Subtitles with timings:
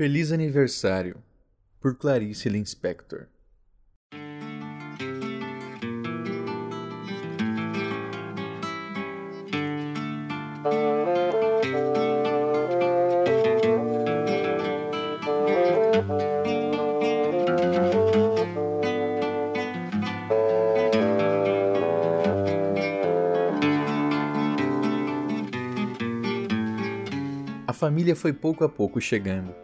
[0.00, 1.22] Feliz Aniversário,
[1.78, 3.26] por Clarice Linspector.
[27.66, 29.54] A família foi pouco a pouco chegando.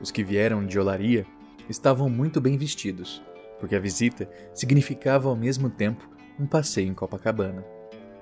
[0.00, 1.26] Os que vieram de Olaria
[1.68, 3.22] estavam muito bem vestidos,
[3.58, 7.64] porque a visita significava ao mesmo tempo um passeio em Copacabana.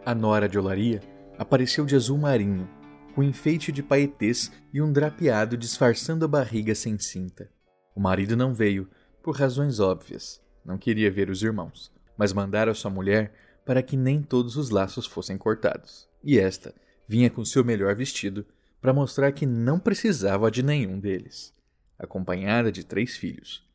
[0.05, 1.01] A nora de Olaria
[1.39, 2.69] apareceu de azul marinho,
[3.15, 7.49] com enfeite de paetês e um drapeado disfarçando a barriga sem cinta.
[7.95, 8.89] O marido não veio,
[9.23, 13.33] por razões óbvias, não queria ver os irmãos, mas mandara sua mulher
[13.65, 16.09] para que nem todos os laços fossem cortados.
[16.23, 16.75] E esta
[17.07, 18.45] vinha com seu melhor vestido
[18.81, 21.53] para mostrar que não precisava de nenhum deles,
[21.99, 23.67] acompanhada de três filhos.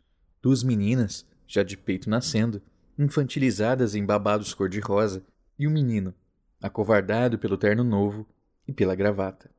[0.42, 2.62] Duas meninas, já de peito nascendo,
[2.98, 5.24] infantilizadas em babados cor-de-rosa,
[5.58, 6.14] e um menino,
[6.62, 8.28] acovardado pelo terno novo
[8.68, 9.50] e pela gravata.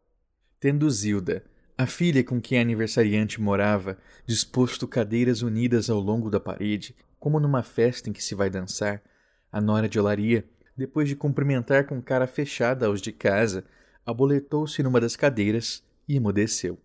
[0.58, 1.44] Tendo Zilda,
[1.76, 7.40] a filha com quem a aniversariante morava, disposto cadeiras unidas ao longo da parede, como
[7.40, 9.02] numa festa em que se vai dançar,
[9.50, 10.44] a nora de Olaria,
[10.76, 13.64] depois de cumprimentar com cara fechada aos de casa,
[14.04, 16.78] aboletou-se numa das cadeiras e emudeceu.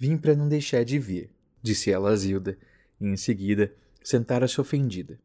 [0.00, 2.56] Vim para não deixar de vir, disse ela a Zilda,
[2.98, 3.70] e em seguida
[4.02, 5.20] sentara-se ofendida.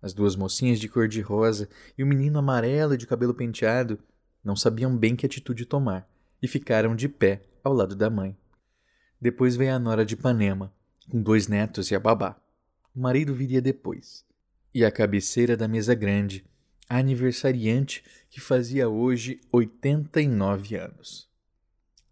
[0.00, 3.98] As duas mocinhas de cor de rosa e o menino amarelo de cabelo penteado
[4.42, 6.08] não sabiam bem que atitude tomar
[6.40, 8.34] e ficaram de pé ao lado da mãe.
[9.20, 10.72] Depois veio a nora de Ipanema,
[11.10, 12.34] com dois netos e a babá.
[12.96, 14.24] O marido viria depois.
[14.74, 16.46] E à cabeceira da mesa grande,
[16.88, 21.28] a aniversariante que fazia hoje 89 anos.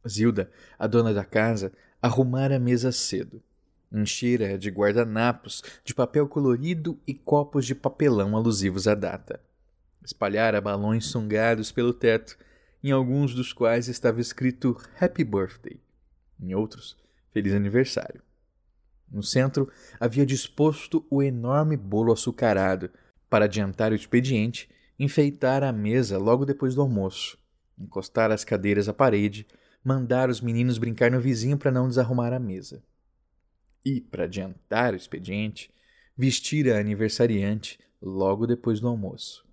[0.07, 1.73] Zilda, a dona da casa,
[2.03, 3.41] arrumara a mesa cedo.
[3.93, 9.41] Enchera de guardanapos, de papel colorido e copos de papelão alusivos à data.
[10.05, 12.37] Espalhara balões sungados pelo teto,
[12.83, 15.79] em alguns dos quais estava escrito Happy Birthday,
[16.41, 16.97] em outros,
[17.33, 18.21] Feliz Aniversário.
[19.09, 22.91] No centro havia disposto o enorme bolo açucarado,
[23.31, 24.69] para adiantar o expediente,
[24.99, 27.39] enfeitar a mesa logo depois do almoço,
[27.79, 29.47] encostar as cadeiras à parede,
[29.85, 32.83] mandar os meninos brincar no vizinho para não desarrumar a mesa.
[33.85, 35.71] E, para adiantar o expediente,
[36.17, 39.45] vestir a aniversariante logo depois do almoço.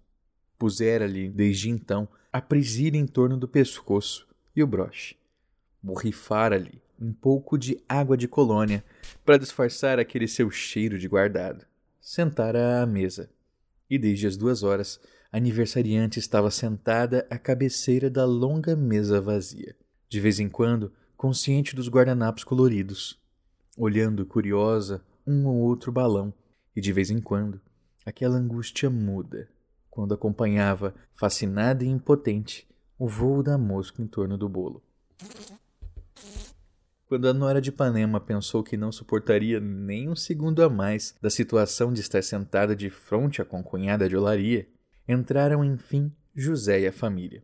[0.58, 5.16] Pusera-lhe, desde então, a presília em torno do pescoço e o broche.
[5.82, 8.84] Borrifara-lhe um pouco de água de colônia
[9.26, 11.66] para disfarçar aquele seu cheiro de guardado.
[12.02, 13.30] Sentara à mesa
[13.90, 15.00] e desde as duas horas
[15.32, 19.76] a aniversariante estava sentada à cabeceira da longa mesa vazia,
[20.10, 23.20] de vez em quando consciente dos guardanapos coloridos,
[23.78, 26.34] olhando curiosa um ou outro balão,
[26.76, 27.62] e de vez em quando
[28.06, 29.48] aquela angústia muda,
[29.90, 34.84] quando acompanhava, fascinada e impotente, o vôo da mosca em torno do bolo.
[37.06, 41.30] Quando a Nora de Ipanema pensou que não suportaria nem um segundo a mais da
[41.30, 44.68] situação de estar sentada de frente à concunhada de Olaria,
[45.08, 47.44] entraram enfim José e a família.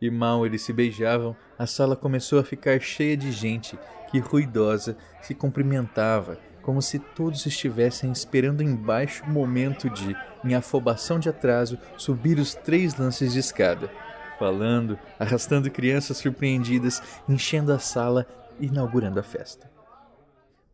[0.00, 3.78] E mal eles se beijavam, a sala começou a ficar cheia de gente
[4.10, 11.18] que, ruidosa, se cumprimentava, como se todos estivessem esperando embaixo o momento de, em afobação
[11.18, 13.90] de atraso, subir os três lances de escada,
[14.38, 18.26] falando, arrastando crianças surpreendidas, enchendo a sala
[18.60, 19.70] inaugurando a festa.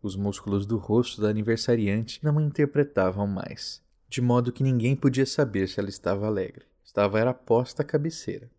[0.03, 5.27] Os músculos do rosto da aniversariante não a interpretavam mais, de modo que ninguém podia
[5.27, 6.65] saber se ela estava alegre.
[6.85, 8.51] Estava era posta à cabeceira.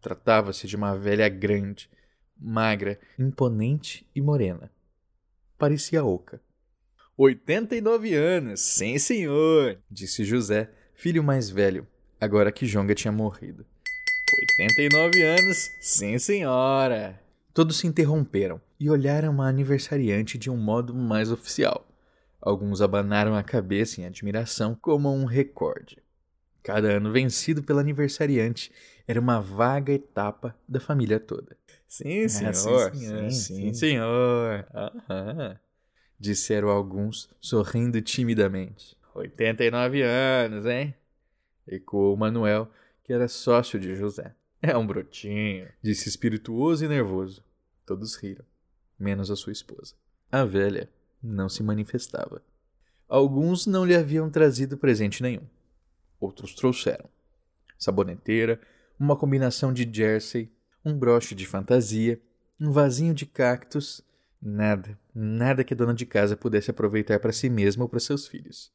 [0.00, 1.90] Tratava-se de uma velha grande,
[2.36, 4.70] magra, imponente e morena.
[5.58, 6.40] Parecia oca.
[7.16, 11.86] Oitenta e nove anos, sim senhor, disse José, filho mais velho,
[12.18, 13.66] agora que Jonga tinha morrido.
[14.38, 17.20] Oitenta e nove anos, sim senhora.
[17.52, 21.86] Todos se interromperam e olharam a aniversariante de um modo mais oficial.
[22.40, 25.98] Alguns abanaram a cabeça em admiração, como um recorde.
[26.62, 28.70] Cada ano vencido pela aniversariante
[29.06, 31.56] era uma vaga etapa da família toda.
[31.88, 32.50] Sim, senhor.
[32.50, 33.30] Ah, sim, senhor.
[33.30, 34.66] Sim, sim, senhor.
[34.74, 35.58] Aham.
[36.18, 38.96] Disseram alguns, sorrindo timidamente.
[39.14, 40.94] 89 anos, hein?
[41.66, 42.70] Ecoou Manuel,
[43.02, 44.34] que era sócio de José.
[44.62, 47.42] É um brotinho, disse espirituoso e nervoso.
[47.86, 48.44] Todos riram,
[48.98, 49.94] menos a sua esposa.
[50.30, 50.88] A velha
[51.22, 52.42] não se manifestava.
[53.08, 55.42] Alguns não lhe haviam trazido presente nenhum.
[56.20, 57.08] Outros trouxeram.
[57.78, 58.60] Saboneteira,
[58.98, 60.52] uma combinação de jersey,
[60.84, 62.20] um broche de fantasia,
[62.60, 64.04] um vasinho de cactos
[64.42, 68.26] Nada, nada que a dona de casa pudesse aproveitar para si mesma ou para seus
[68.26, 68.72] filhos.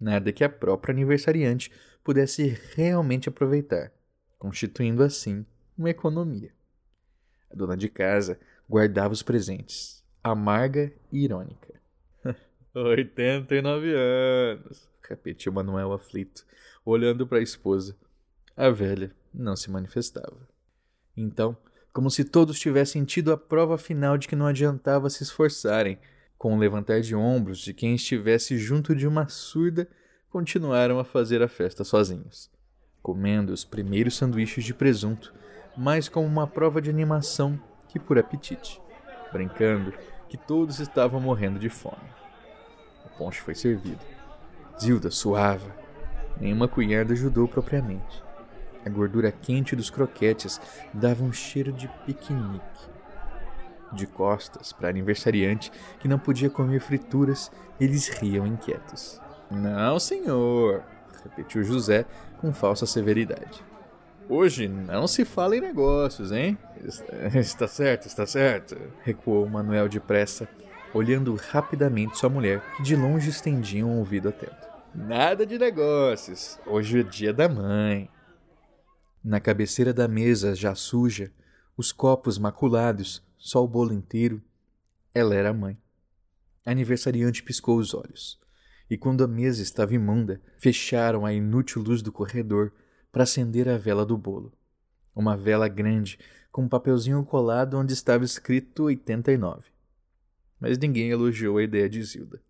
[0.00, 1.70] Nada que a própria aniversariante
[2.02, 3.92] pudesse realmente aproveitar,
[4.36, 5.46] constituindo assim
[5.78, 6.52] uma economia.
[7.48, 8.38] A dona de casa
[8.68, 11.80] guardava os presentes, amarga e irônica.
[12.74, 16.44] 89 anos, repetiu Manuel aflito,
[16.84, 17.96] olhando para a esposa.
[18.56, 20.48] A velha não se manifestava.
[21.16, 21.56] Então,
[21.92, 25.98] como se todos tivessem tido a prova final de que não adiantava se esforçarem,
[26.36, 29.88] com o levantar de ombros de quem estivesse junto de uma surda,
[30.28, 32.50] continuaram a fazer a festa sozinhos,
[33.02, 35.32] comendo os primeiros sanduíches de presunto,
[35.76, 38.80] mais como uma prova de animação que por apetite,
[39.32, 39.94] brincando
[40.28, 42.10] que todos estavam morrendo de fome.
[43.06, 44.00] O ponche foi servido.
[44.80, 45.74] Zilda suava.
[46.40, 48.22] Nenhuma cunhada ajudou propriamente.
[48.84, 50.60] A gordura quente dos croquetes
[50.92, 52.96] dava um cheiro de piquenique.
[53.92, 57.50] De costas para aniversariante que não podia comer frituras,
[57.80, 59.20] eles riam inquietos.
[59.50, 60.82] Não, senhor,
[61.22, 62.04] repetiu José
[62.40, 63.64] com falsa severidade.
[64.28, 66.58] Hoje não se fala em negócios, hein?
[67.34, 70.48] Está certo, está certo, recuou Manuel depressa,
[70.92, 74.65] olhando rapidamente sua mulher, que de longe estendia um ouvido atento.
[74.96, 76.58] Nada de negócios.
[76.66, 78.08] Hoje é dia da mãe.
[79.22, 81.30] Na cabeceira da mesa, já suja,
[81.76, 84.42] os copos maculados, só o bolo inteiro,
[85.14, 85.76] ela era a mãe.
[86.64, 88.40] A aniversariante piscou os olhos,
[88.88, 92.72] e quando a mesa estava imunda, fecharam a inútil luz do corredor
[93.12, 94.50] para acender a vela do bolo.
[95.14, 96.18] Uma vela grande,
[96.50, 99.68] com um papelzinho colado onde estava escrito 89.
[100.58, 102.45] Mas ninguém elogiou a ideia de Zilda.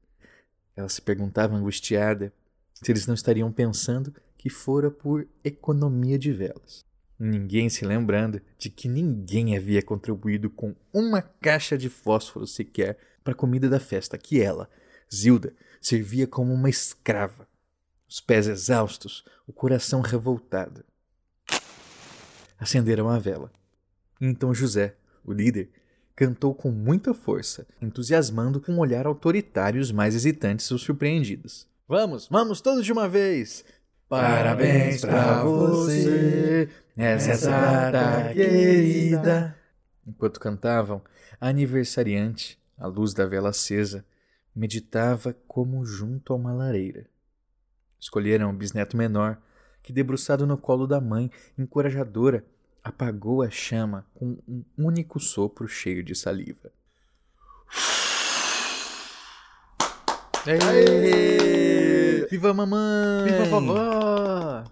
[0.76, 2.32] Ela se perguntava angustiada
[2.74, 6.84] se eles não estariam pensando que fora por economia de velas.
[7.18, 13.32] Ninguém se lembrando de que ninguém havia contribuído com uma caixa de fósforo sequer para
[13.32, 14.68] a comida da festa que ela,
[15.12, 17.48] Zilda, servia como uma escrava.
[18.06, 20.84] Os pés exaustos, o coração revoltado.
[22.58, 23.50] Acenderam a vela.
[24.20, 25.70] Então José, o líder,
[26.16, 31.68] cantou com muita força, entusiasmando com um olhar autoritário os mais hesitantes ou surpreendidos.
[31.86, 33.64] Vamos, vamos todos de uma vez!
[34.08, 39.56] Parabéns pra você nessa data querida.
[40.06, 41.02] Enquanto cantavam,
[41.40, 44.04] a aniversariante, à luz da vela acesa,
[44.54, 47.06] meditava como junto a uma lareira.
[47.98, 49.38] Escolheram o bisneto menor,
[49.82, 52.44] que, debruçado no colo da mãe, encorajadora,
[52.86, 56.70] apagou a chama com um único sopro cheio de saliva.
[60.46, 62.28] Aê!
[62.30, 63.24] Viva a mamãe!
[63.24, 64.64] Viva a vovó!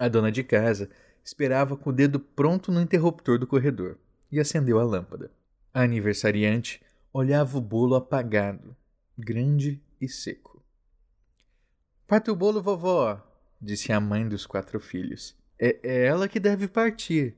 [0.00, 0.90] A dona de casa
[1.24, 3.96] esperava com o dedo pronto no interruptor do corredor
[4.32, 5.30] e acendeu a lâmpada.
[5.72, 6.82] A aniversariante
[7.12, 8.76] olhava o bolo apagado,
[9.16, 10.60] grande e seco.
[12.08, 13.22] Parte o bolo, vovó,
[13.62, 15.38] disse a mãe dos quatro filhos.
[15.62, 17.36] É, é ela que deve partir,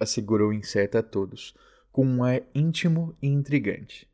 [0.00, 1.54] assegurou incerta a todos,
[1.92, 4.08] com um ar íntimo e intrigante.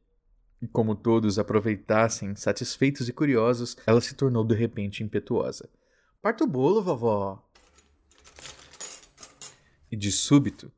[0.60, 5.70] E como todos aproveitassem, satisfeitos e curiosos, ela se tornou de repente impetuosa.
[6.20, 7.48] Parta o bolo, vovó!
[9.90, 10.72] E de súbito,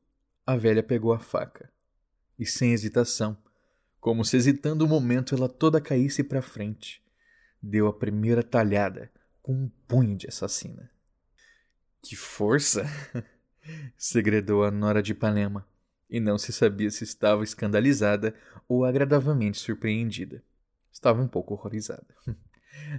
[0.46, 1.72] a velha pegou a faca.
[2.38, 3.36] E sem hesitação,
[4.00, 7.02] como se hesitando um momento ela toda caísse para frente,
[7.62, 10.93] deu a primeira talhada com um punho de assassina.
[12.04, 12.84] Que força!
[13.96, 15.66] segredou a Nora de Ipanema
[16.08, 18.34] e não se sabia se estava escandalizada
[18.68, 20.44] ou agradavelmente surpreendida.
[20.92, 22.06] Estava um pouco horrorizada.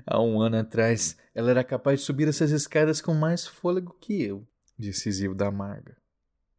[0.07, 4.23] Há um ano atrás, ela era capaz de subir essas escadas com mais fôlego que
[4.23, 4.43] eu,
[4.75, 5.95] disse Zilda amarga.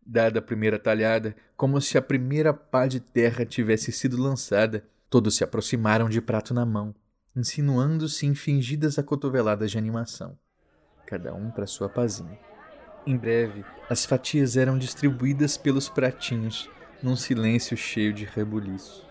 [0.06, 5.34] Dada a primeira talhada, como se a primeira pá de terra tivesse sido lançada, todos
[5.34, 6.94] se aproximaram de prato na mão,
[7.34, 10.38] insinuando-se em fingidas acotoveladas de animação,
[11.06, 12.38] cada um para sua pazinha.
[13.06, 16.68] Em breve, as fatias eram distribuídas pelos pratinhos,
[17.02, 19.06] num silêncio cheio de rebuliço.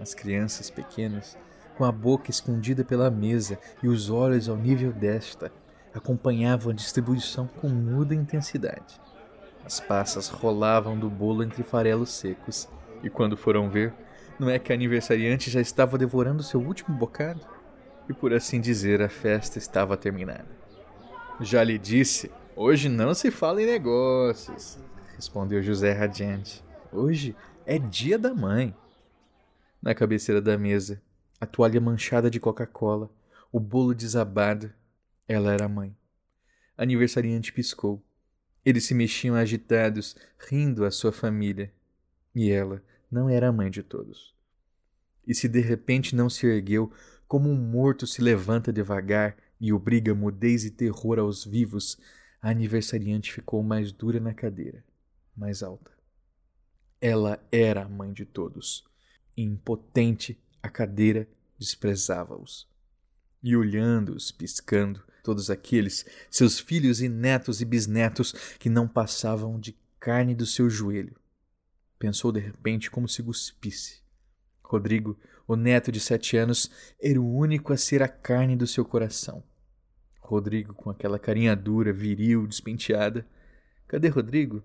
[0.00, 1.38] As crianças pequenas,
[1.76, 5.52] com a boca escondida pela mesa e os olhos ao nível desta,
[5.94, 9.00] acompanhavam a distribuição com muda intensidade.
[9.64, 12.68] As passas rolavam do bolo entre farelos secos,
[13.02, 13.92] e quando foram ver,
[14.38, 17.40] não é que a aniversariante já estava devorando seu último bocado?
[18.08, 20.46] E por assim dizer, a festa estava terminada.
[21.40, 24.78] Já lhe disse, Hoje não se fala em negócios,
[25.14, 26.64] respondeu José radiante.
[26.90, 28.74] Hoje é dia da mãe.
[29.82, 31.02] Na cabeceira da mesa,
[31.38, 33.10] a toalha manchada de Coca-Cola,
[33.52, 34.72] o bolo desabado.
[35.28, 35.94] Ela era a mãe.
[36.78, 38.02] Aniversariante piscou.
[38.64, 41.70] Eles se mexiam agitados, rindo à sua família.
[42.34, 44.34] E ela, não era a mãe de todos.
[45.26, 46.90] E se de repente não se ergueu,
[47.28, 51.98] como um morto se levanta devagar e obriga mudez e terror aos vivos,
[52.40, 54.84] a aniversariante ficou mais dura na cadeira,
[55.36, 55.90] mais alta.
[57.00, 58.84] Ela era a mãe de todos.
[59.36, 62.68] Impotente, a cadeira desprezava-os.
[63.42, 69.76] E olhando-os, piscando, todos aqueles, seus filhos e netos e bisnetos que não passavam de
[69.98, 71.16] carne do seu joelho.
[71.98, 74.00] Pensou de repente como se cuspisse.
[74.62, 78.84] Rodrigo, o neto de sete anos, era o único a ser a carne do seu
[78.84, 79.42] coração.
[80.20, 83.26] Rodrigo, com aquela carinha dura, viril, despenteada.
[83.86, 84.62] Cadê Rodrigo?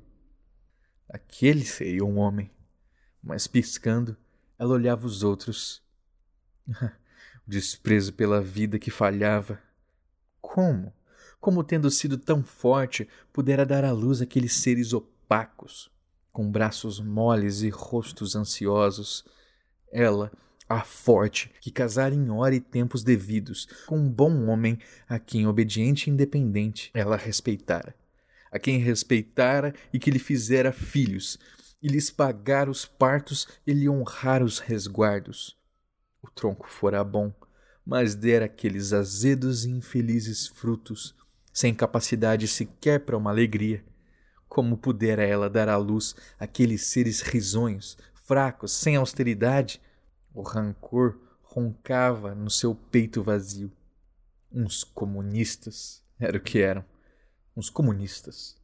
[1.07, 2.49] Aquele seria um homem.
[3.21, 4.17] Mas piscando,
[4.57, 5.83] ela olhava os outros.
[6.67, 9.61] o desprezo pela vida que falhava,
[10.41, 10.93] como?
[11.39, 15.91] Como, tendo sido tão forte, pudera dar à luz aqueles seres opacos,
[16.31, 19.25] com braços moles e rostos ansiosos?
[19.91, 20.31] Ela,
[20.71, 25.45] a forte, que casara em hora e tempos devidos, com um bom homem a quem,
[25.45, 27.93] obediente e independente, ela respeitara,
[28.51, 31.37] a quem respeitara e que lhe fizera filhos,
[31.81, 35.57] e lhes pagara os partos e lhe honrara os resguardos.
[36.21, 37.33] O tronco fora bom,
[37.85, 41.15] mas dera aqueles azedos e infelizes frutos,
[41.51, 43.83] sem capacidade sequer para uma alegria.
[44.47, 49.81] Como pudera ela dar à luz aqueles seres risonhos, fracos, sem austeridade?
[50.33, 53.71] O rancor roncava no seu peito vazio.
[54.51, 56.83] Uns comunistas, era o que eram,
[57.55, 58.57] uns comunistas.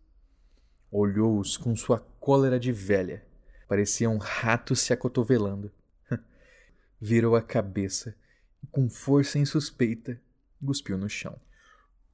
[0.91, 3.25] Olhou-os com sua cólera de velha.
[3.67, 5.71] Parecia um rato se acotovelando.
[7.00, 8.15] Virou a cabeça
[8.71, 10.19] com força insuspeita,
[10.65, 11.39] cuspiu no chão.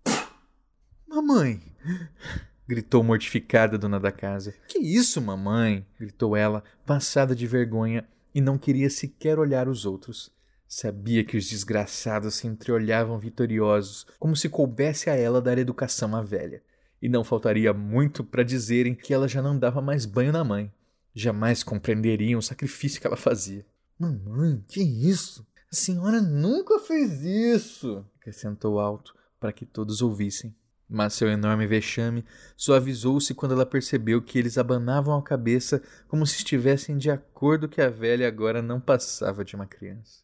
[1.08, 1.62] Mamãe!
[2.68, 4.54] gritou mortificada a dona da casa.
[4.68, 5.86] Que isso, mamãe?
[6.00, 10.32] gritou ela, passada de vergonha, e não queria sequer olhar os outros.
[10.68, 16.22] Sabia que os desgraçados se entreolhavam vitoriosos, como se coubesse a ela dar educação à
[16.22, 16.64] velha.
[17.02, 20.72] E não faltaria muito para dizerem que ela já não dava mais banho na mãe.
[21.14, 23.66] Jamais compreenderiam o sacrifício que ela fazia.
[24.00, 25.46] Mamãe, que isso?
[25.72, 30.56] A senhora nunca fez isso, acrescentou alto para que todos ouvissem.
[30.94, 32.24] Mas seu enorme vexame
[32.56, 37.82] suavizou-se quando ela percebeu que eles abanavam a cabeça como se estivessem de acordo que
[37.82, 40.22] a velha agora não passava de uma criança.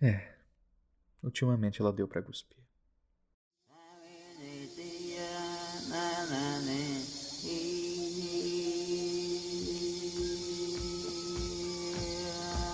[0.00, 0.32] É,
[1.22, 2.58] ultimamente ela deu para cuspir.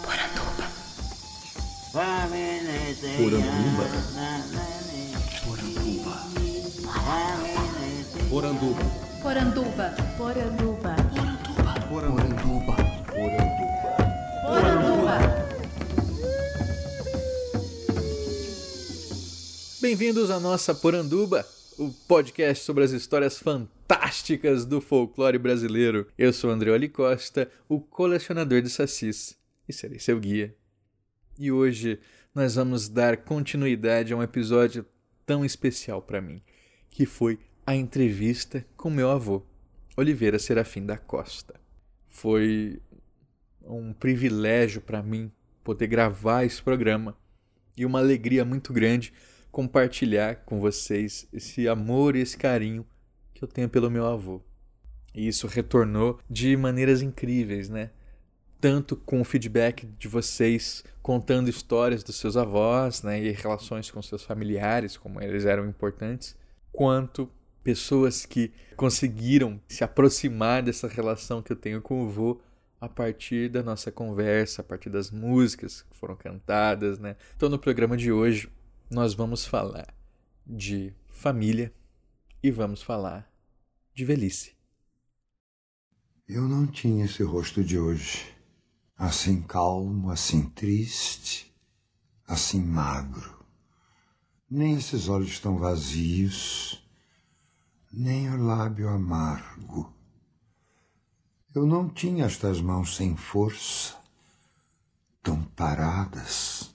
[0.02, 0.70] Poranduba.
[3.18, 4.67] Poranduba.
[8.30, 8.82] Poranduba.
[9.22, 9.94] Poranduba.
[10.18, 10.96] Poranduba.
[11.88, 12.76] Poranduba.
[14.42, 15.18] Poranduba.
[19.80, 21.46] Bem-vindos à nossa Poranduba,
[21.78, 26.06] o podcast sobre as histórias fantásticas do folclore brasileiro.
[26.18, 30.54] Eu sou André Oli Costa, o colecionador de sacis, e serei seu guia.
[31.38, 31.98] E hoje
[32.34, 34.84] nós vamos dar continuidade a um episódio
[35.24, 36.42] tão especial para mim,
[36.90, 37.38] que foi
[37.68, 39.42] a entrevista com meu avô,
[39.94, 41.60] Oliveira Serafim da Costa.
[42.08, 42.80] Foi
[43.62, 45.30] um privilégio para mim
[45.62, 47.14] poder gravar esse programa
[47.76, 49.12] e uma alegria muito grande
[49.52, 52.86] compartilhar com vocês esse amor e esse carinho
[53.34, 54.40] que eu tenho pelo meu avô.
[55.14, 57.90] E isso retornou de maneiras incríveis, né?
[58.58, 64.00] tanto com o feedback de vocês contando histórias dos seus avós, né, e relações com
[64.00, 66.34] seus familiares, como eles eram importantes,
[66.72, 67.30] quanto
[67.68, 72.40] pessoas que conseguiram se aproximar dessa relação que eu tenho com o vô
[72.80, 77.14] a partir da nossa conversa, a partir das músicas que foram cantadas, né?
[77.36, 78.48] Então no programa de hoje
[78.90, 79.94] nós vamos falar
[80.46, 81.70] de família
[82.42, 83.30] e vamos falar
[83.92, 84.56] de velhice.
[86.26, 88.34] Eu não tinha esse rosto de hoje
[88.96, 91.54] assim calmo, assim triste,
[92.26, 93.44] assim magro.
[94.50, 96.82] Nem esses olhos tão vazios,
[97.92, 99.92] nem o lábio amargo.
[101.54, 103.96] Eu não tinha estas mãos sem força,
[105.22, 106.74] tão paradas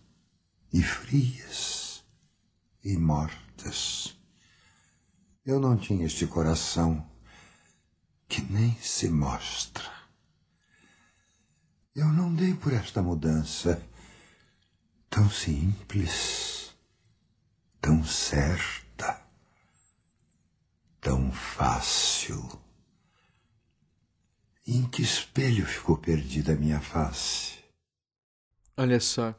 [0.72, 2.04] e frias
[2.84, 4.18] e mortas.
[5.46, 7.06] Eu não tinha este coração
[8.28, 9.92] que nem se mostra.
[11.96, 13.82] Eu não dei por esta mudança
[15.10, 16.74] tão simples,
[17.80, 18.83] tão certa,
[21.04, 22.42] tão fácil.
[24.66, 27.60] Em que espelho ficou perdida a minha face?
[28.78, 29.36] Olha só,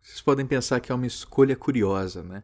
[0.00, 2.42] vocês podem pensar que é uma escolha curiosa, né?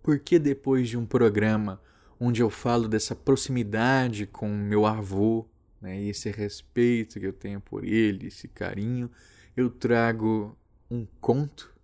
[0.00, 1.82] Por que depois de um programa
[2.20, 5.44] onde eu falo dessa proximidade com meu avô,
[5.80, 9.10] né, e esse respeito que eu tenho por ele, esse carinho,
[9.56, 10.56] eu trago
[10.88, 11.74] um conto,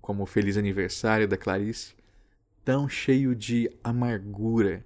[0.00, 1.94] como o Feliz Aniversário da Clarice,
[2.64, 4.84] tão cheio de amargura,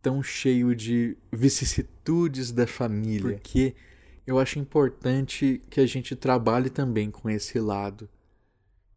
[0.00, 3.74] tão cheio de vicissitudes da família, porque
[4.26, 8.08] eu acho importante que a gente trabalhe também com esse lado.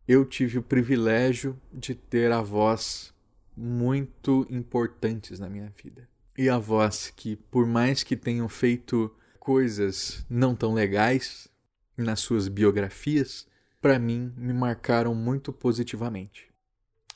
[0.08, 3.14] Eu tive o privilégio de ter avós
[3.56, 6.08] muito importantes na minha vida.
[6.38, 11.48] E avós que, por mais que tenham feito coisas não tão legais
[11.98, 13.48] nas suas biografias,
[13.82, 16.50] para mim me marcaram muito positivamente.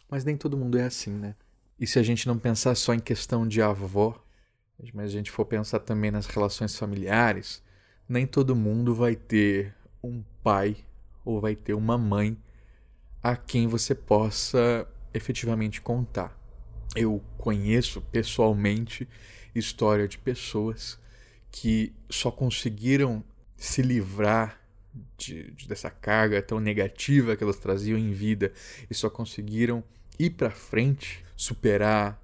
[0.09, 1.35] Mas nem todo mundo é assim, né?
[1.79, 4.21] E se a gente não pensar só em questão de avó,
[4.93, 7.61] mas a gente for pensar também nas relações familiares,
[8.07, 10.77] nem todo mundo vai ter um pai
[11.23, 12.37] ou vai ter uma mãe
[13.21, 16.39] a quem você possa efetivamente contar.
[16.95, 19.07] Eu conheço pessoalmente
[19.55, 20.99] história de pessoas
[21.51, 23.23] que só conseguiram
[23.57, 24.61] se livrar
[25.17, 28.53] de, de, dessa carga tão negativa que elas traziam em vida
[28.89, 29.83] e só conseguiram
[30.19, 32.21] ir para frente, superar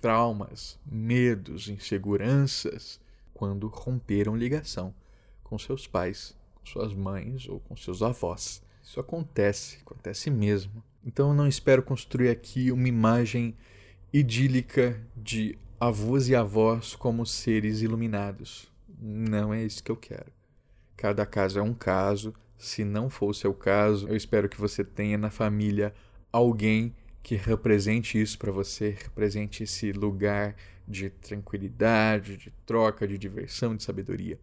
[0.00, 3.00] traumas, medos, inseguranças
[3.34, 4.94] quando romperam ligação
[5.42, 8.62] com seus pais, com suas mães ou com seus avós.
[8.82, 10.82] Isso acontece, acontece mesmo.
[11.04, 13.56] Então eu não espero construir aqui uma imagem
[14.12, 18.70] idílica de avós e avós como seres iluminados.
[18.98, 20.32] Não é isso que eu quero.
[20.96, 22.32] Cada caso é um caso.
[22.56, 25.94] Se não for o seu caso, eu espero que você tenha na família
[26.32, 26.94] alguém
[27.26, 30.54] que represente isso para você, represente esse lugar
[30.86, 34.38] de tranquilidade, de troca, de diversão, de sabedoria.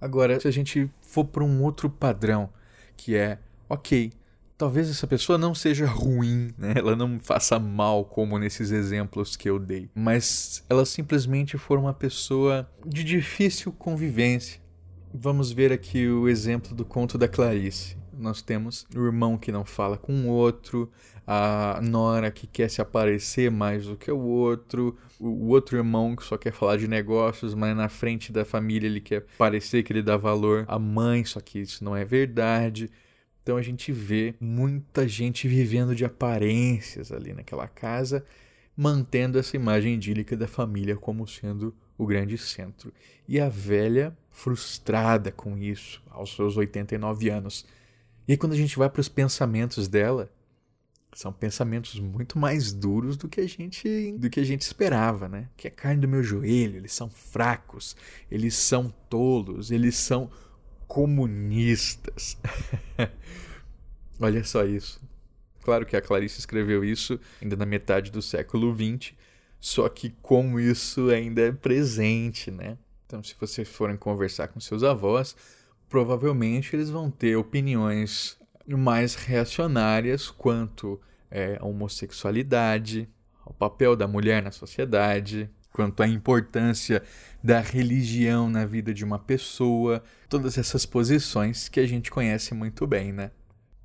[0.00, 2.50] Agora, se a gente for para um outro padrão,
[2.96, 4.12] que é, ok,
[4.56, 6.74] talvez essa pessoa não seja ruim, né?
[6.76, 11.92] ela não faça mal como nesses exemplos que eu dei, mas ela simplesmente for uma
[11.92, 14.60] pessoa de difícil convivência.
[15.12, 19.64] Vamos ver aqui o exemplo do conto da Clarice nós temos o irmão que não
[19.64, 20.90] fala com o outro,
[21.26, 26.24] a nora que quer se aparecer mais do que o outro, o outro irmão que
[26.24, 30.02] só quer falar de negócios, mas na frente da família ele quer parecer que ele
[30.02, 32.90] dá valor à mãe, só que isso não é verdade.
[33.42, 38.24] Então a gente vê muita gente vivendo de aparências ali naquela casa,
[38.76, 42.92] mantendo essa imagem idílica da família como sendo o grande centro.
[43.26, 47.64] E a velha frustrada com isso, aos seus 89 anos,
[48.28, 50.30] e quando a gente vai para os pensamentos dela,
[51.14, 55.48] são pensamentos muito mais duros do que a gente do que a gente esperava, né?
[55.56, 57.96] Que é carne do meu joelho, eles são fracos,
[58.30, 60.30] eles são tolos, eles são
[60.86, 62.36] comunistas.
[64.20, 65.00] Olha só isso.
[65.62, 69.14] Claro que a Clarice escreveu isso ainda na metade do século XX,
[69.58, 72.76] só que como isso ainda é presente, né?
[73.06, 75.34] Então, se vocês forem conversar com seus avós,
[75.88, 83.08] provavelmente eles vão ter opiniões mais reacionárias quanto é, à homossexualidade,
[83.44, 87.02] ao papel da mulher na sociedade, quanto à importância
[87.44, 92.86] da religião na vida de uma pessoa, todas essas posições que a gente conhece muito
[92.86, 93.30] bem, né?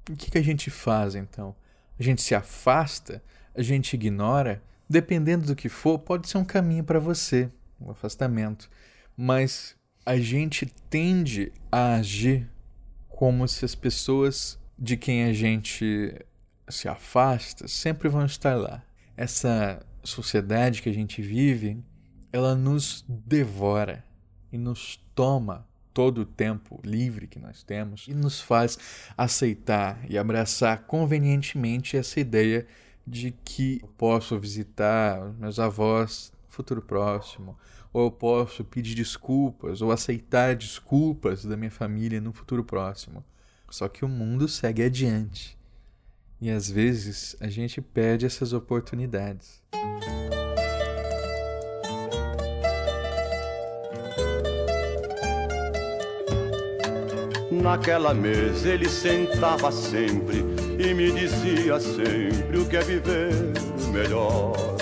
[0.09, 1.55] O que, que a gente faz então?
[1.99, 3.21] A gente se afasta?
[3.53, 4.63] A gente ignora?
[4.89, 8.69] Dependendo do que for, pode ser um caminho para você, um afastamento.
[9.15, 12.49] Mas a gente tende a agir
[13.09, 16.15] como se as pessoas de quem a gente
[16.67, 18.81] se afasta sempre vão estar lá.
[19.15, 21.83] Essa sociedade que a gente vive,
[22.31, 24.03] ela nos devora
[24.51, 28.77] e nos toma todo o tempo livre que nós temos e nos faz
[29.17, 32.65] aceitar e abraçar convenientemente essa ideia
[33.05, 37.57] de que posso visitar meus avós no futuro próximo,
[37.93, 43.23] ou eu posso pedir desculpas ou aceitar desculpas da minha família no futuro próximo.
[43.69, 45.57] Só que o mundo segue adiante.
[46.39, 49.61] E às vezes a gente perde essas oportunidades.
[57.51, 60.39] Naquela mesa ele sentava sempre
[60.79, 63.31] e me dizia sempre o que é viver
[63.93, 64.80] melhor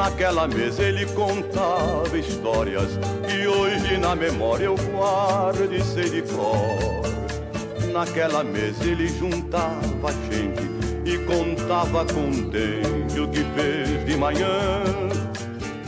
[0.00, 2.88] Naquela mesa ele contava histórias
[3.28, 7.02] que hoje na memória eu guardo e sei de cor.
[7.92, 10.62] Naquela mesa ele juntava gente
[11.04, 14.82] e contava contente o que fez de manhã.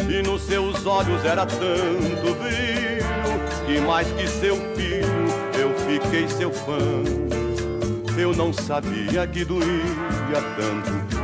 [0.07, 3.03] E nos seus olhos era tanto brilho
[3.64, 5.25] que mais que seu filho
[5.59, 6.79] eu fiquei seu fã.
[8.18, 11.21] Eu não sabia que doía tanto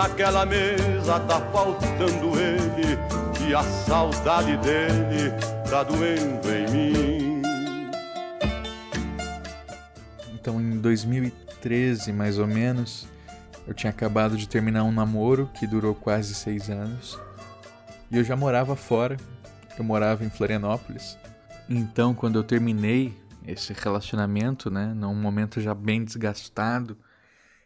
[0.00, 2.96] Naquela mesa tá faltando ele
[3.46, 5.30] e a saudade dele
[5.68, 7.42] tá doendo em mim.
[10.32, 13.06] Então, em 2013, mais ou menos,
[13.68, 17.20] eu tinha acabado de terminar um namoro que durou quase seis anos
[18.10, 19.18] e eu já morava fora.
[19.76, 21.18] Eu morava em Florianópolis.
[21.68, 23.14] Então, quando eu terminei
[23.46, 26.96] esse relacionamento, né, num momento já bem desgastado,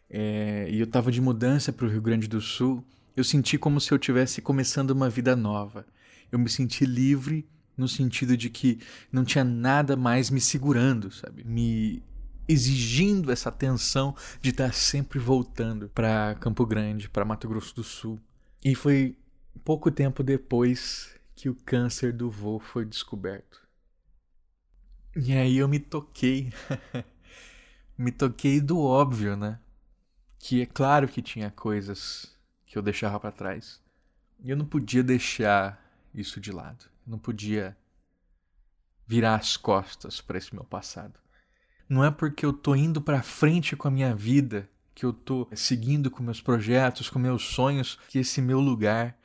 [0.09, 2.83] é, e eu estava de mudança para o Rio Grande do Sul,
[3.15, 5.85] eu senti como se eu tivesse começando uma vida nova.
[6.31, 8.79] Eu me senti livre no sentido de que
[9.11, 11.43] não tinha nada mais me segurando, sabe?
[11.43, 12.03] Me
[12.47, 18.19] exigindo essa atenção de estar sempre voltando para Campo Grande, para Mato Grosso do Sul.
[18.63, 19.17] E foi
[19.63, 23.61] pouco tempo depois que o câncer do vô foi descoberto.
[25.15, 26.51] E aí eu me toquei.
[27.97, 29.59] me toquei do óbvio, né?
[30.47, 32.31] Que é claro que tinha coisas
[32.67, 33.81] que eu deixava para trás.
[34.43, 36.85] E eu não podia deixar isso de lado.
[37.03, 37.75] Eu não podia
[39.07, 41.19] virar as costas para esse meu passado.
[41.89, 45.47] Não é porque eu tô indo para frente com a minha vida, que eu tô
[45.55, 49.17] seguindo com meus projetos, com meus sonhos, que esse meu lugar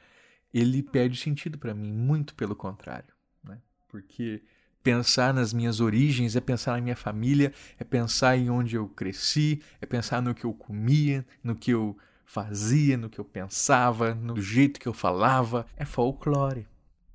[0.54, 3.12] ele perde sentido para mim, muito pelo contrário,
[3.44, 3.60] né?
[3.88, 4.42] Porque
[4.82, 9.60] Pensar nas minhas origens é pensar na minha família, é pensar em onde eu cresci,
[9.80, 14.40] é pensar no que eu comia, no que eu fazia, no que eu pensava, no
[14.40, 15.66] jeito que eu falava.
[15.76, 16.66] É folclore.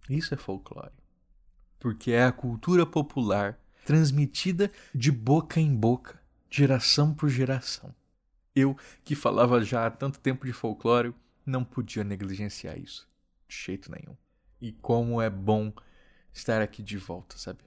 [0.09, 0.91] Isso é folclore.
[1.79, 7.93] Porque é a cultura popular transmitida de boca em boca, geração por geração.
[8.55, 11.13] Eu, que falava já há tanto tempo de folclore,
[11.45, 13.07] não podia negligenciar isso.
[13.47, 14.15] De jeito nenhum.
[14.59, 15.71] E como é bom
[16.35, 17.59] estar aqui de volta, sabe?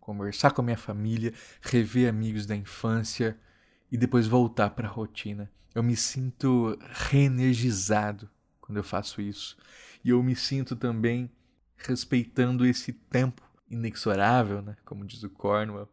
[0.00, 3.38] Conversar com a minha família, rever amigos da infância
[3.90, 5.50] e depois voltar para a rotina.
[5.74, 6.78] Eu me sinto
[7.10, 9.56] reenergizado quando eu faço isso.
[10.02, 11.30] E eu me sinto também
[11.76, 14.76] respeitando esse tempo inexorável, né?
[14.84, 15.88] como diz o Cornwell,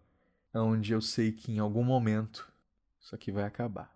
[0.53, 2.47] onde eu sei que em algum momento
[3.01, 3.93] isso aqui vai acabar.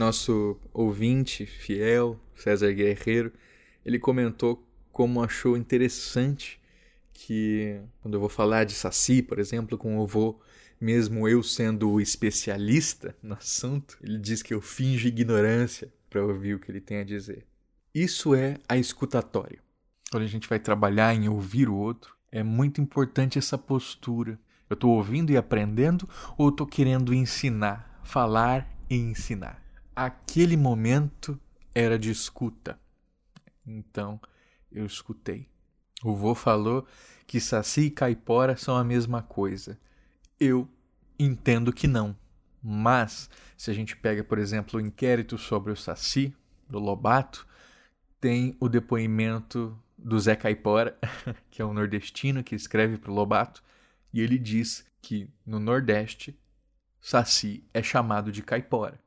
[0.00, 3.30] Nosso ouvinte fiel, César Guerreiro,
[3.84, 6.58] ele comentou como achou interessante
[7.12, 10.40] que, quando eu vou falar de Saci, por exemplo, com o avô,
[10.80, 16.58] mesmo eu sendo especialista no assunto, ele diz que eu finjo ignorância para ouvir o
[16.58, 17.46] que ele tem a dizer.
[17.94, 19.58] Isso é a escutatória.
[20.10, 24.40] Quando a gente vai trabalhar em ouvir o outro, é muito importante essa postura.
[24.68, 26.08] Eu estou ouvindo e aprendendo
[26.38, 29.59] ou estou querendo ensinar, falar e ensinar?
[30.04, 31.38] Aquele momento
[31.74, 32.80] era de escuta.
[33.66, 34.18] Então
[34.72, 35.46] eu escutei.
[36.02, 36.86] O vô falou
[37.26, 39.78] que saci e caipora são a mesma coisa.
[40.38, 40.66] Eu
[41.18, 42.16] entendo que não.
[42.62, 46.34] Mas, se a gente pega, por exemplo, o inquérito sobre o saci,
[46.66, 47.46] do Lobato,
[48.20, 50.96] tem o depoimento do Zé Caipora,
[51.50, 53.62] que é um nordestino que escreve para o Lobato,
[54.12, 56.38] e ele diz que no Nordeste,
[57.00, 58.98] saci é chamado de caipora.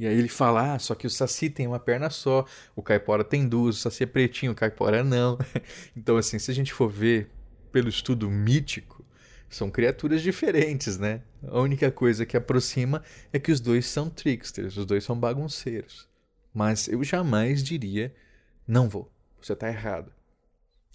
[0.00, 3.22] E aí ele fala, ah, só que o Saci tem uma perna só, o Caipora
[3.22, 5.38] tem duas, o Saci é pretinho, o Caipora não.
[5.94, 7.28] então, assim, se a gente for ver
[7.70, 9.04] pelo estudo mítico,
[9.46, 11.20] são criaturas diferentes, né?
[11.46, 16.08] A única coisa que aproxima é que os dois são tricksters, os dois são bagunceiros.
[16.54, 18.14] Mas eu jamais diria,
[18.66, 20.10] não vou, você está errado.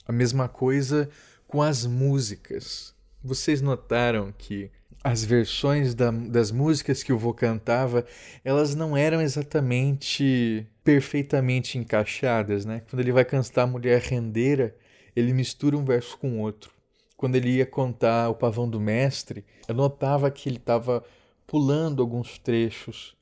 [0.07, 1.07] A mesma coisa
[1.45, 2.95] com as músicas.
[3.23, 4.71] Vocês notaram que
[5.05, 8.03] as versões da, das músicas que o vô cantava,
[8.43, 12.81] elas não eram exatamente perfeitamente encaixadas, né?
[12.89, 14.75] Quando ele vai cantar Mulher Rendeira,
[15.15, 16.71] ele mistura um verso com outro.
[17.15, 21.03] Quando ele ia contar o Pavão do Mestre, eu notava que ele estava
[21.45, 23.15] pulando alguns trechos,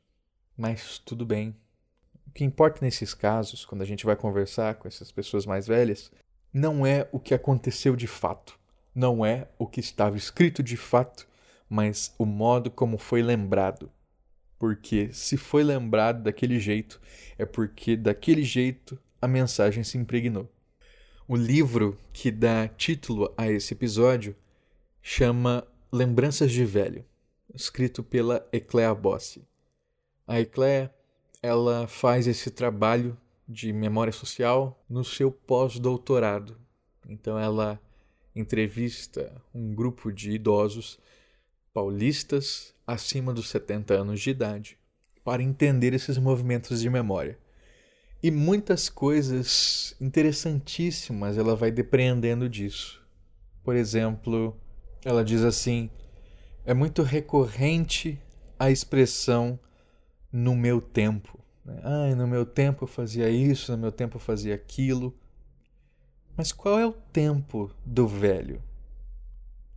[0.55, 1.53] mas tudo bem.
[2.25, 6.09] O que importa nesses casos, quando a gente vai conversar com essas pessoas mais velhas,
[6.53, 8.57] não é o que aconteceu de fato,
[8.95, 11.27] não é o que estava escrito de fato,
[11.73, 13.91] mas o modo como foi lembrado.
[14.59, 17.01] Porque se foi lembrado daquele jeito,
[17.35, 20.47] é porque daquele jeito a mensagem se impregnou.
[21.27, 24.35] O livro que dá título a esse episódio
[25.01, 27.03] chama Lembranças de Velho,
[27.55, 29.43] escrito pela Eclea Bossi.
[30.27, 30.93] A Eclea,
[31.41, 36.55] ela faz esse trabalho de memória social no seu pós-doutorado.
[37.09, 37.81] Então ela
[38.35, 40.99] entrevista um grupo de idosos
[41.73, 44.77] paulistas acima dos 70 anos de idade
[45.23, 47.37] para entender esses movimentos de memória.
[48.21, 53.01] E muitas coisas interessantíssimas ela vai depreendendo disso.
[53.63, 54.55] Por exemplo,
[55.03, 55.89] ela diz assim:
[56.65, 58.19] é muito recorrente
[58.57, 59.59] a expressão
[60.31, 61.39] no meu tempo.
[61.83, 65.13] Ah, no meu tempo eu fazia isso, no meu tempo eu fazia aquilo.
[66.35, 68.61] Mas qual é o tempo do velho?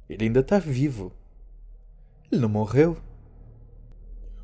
[0.09, 1.13] Ele ainda está vivo.
[2.31, 2.97] Ele não morreu.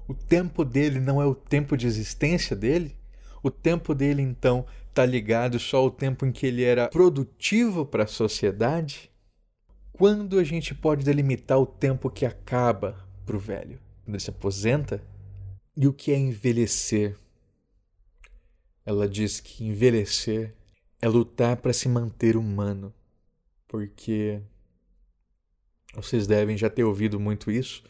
[0.07, 2.97] O tempo dele não é o tempo de existência dele?
[3.42, 8.05] O tempo dele, então, está ligado só ao tempo em que ele era produtivo para
[8.05, 9.11] a sociedade?
[9.92, 13.79] Quando a gente pode delimitar o tempo que acaba para o velho?
[14.05, 15.03] Quando ele se aposenta?
[15.77, 17.16] E o que é envelhecer?
[18.85, 20.55] Ela diz que envelhecer
[21.01, 22.92] é lutar para se manter humano,
[23.66, 24.40] porque
[25.95, 27.83] vocês devem já ter ouvido muito isso.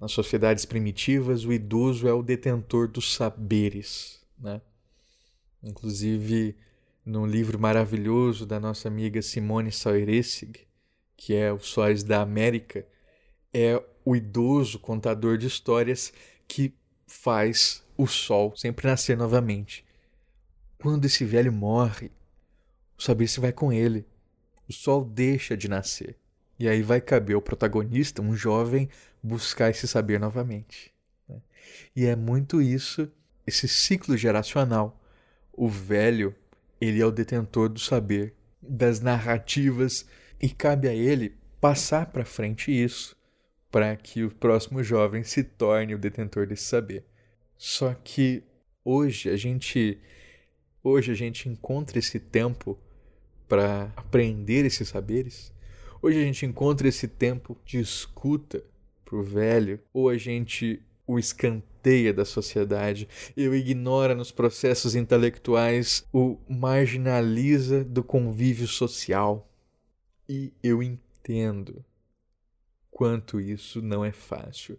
[0.00, 4.60] Nas sociedades primitivas, o idoso é o detentor dos saberes, né?
[5.62, 6.56] Inclusive,
[7.04, 10.60] num livro maravilhoso da nossa amiga Simone Saueressig,
[11.16, 12.86] que é O Sóis da América,
[13.52, 16.12] é o idoso contador de histórias
[16.48, 16.72] que
[17.06, 19.84] faz o sol sempre nascer novamente.
[20.78, 22.10] Quando esse velho morre,
[22.96, 24.06] o saber se vai com ele.
[24.66, 26.16] O sol deixa de nascer.
[26.60, 28.88] E aí vai caber ao protagonista, um jovem,
[29.22, 30.92] buscar esse saber novamente.
[31.28, 31.40] Né?
[31.96, 33.10] E é muito isso,
[33.46, 35.00] esse ciclo geracional
[35.52, 36.34] o velho,
[36.80, 40.06] ele é o detentor do saber, das narrativas,
[40.40, 43.14] e cabe a ele passar para frente isso,
[43.70, 47.04] para que o próximo jovem se torne o detentor desse saber.
[47.58, 48.42] Só que
[48.82, 49.98] hoje a gente
[50.82, 52.78] hoje a gente encontra esse tempo
[53.46, 55.52] para aprender esses saberes.
[56.02, 58.64] Hoje a gente encontra esse tempo de escuta
[59.04, 66.06] para o velho, ou a gente o escanteia da sociedade, eu ignora nos processos intelectuais,
[66.12, 69.50] o marginaliza do convívio social.
[70.28, 71.84] E eu entendo
[72.90, 74.78] quanto isso não é fácil.